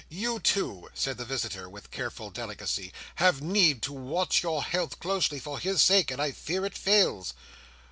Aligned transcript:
You 0.09 0.39
too," 0.39 0.89
said 0.95 1.19
the 1.19 1.25
visitor, 1.25 1.69
with 1.69 1.91
careful 1.91 2.31
delicacy, 2.31 2.91
"have 3.17 3.39
need 3.39 3.83
to 3.83 3.93
watch 3.93 4.41
your 4.41 4.63
health 4.63 4.99
closely, 4.99 5.37
for 5.39 5.59
his 5.59 5.79
sake, 5.79 6.09
and 6.09 6.19
I 6.19 6.31
fear 6.31 6.65
it 6.65 6.75
fails." 6.75 7.35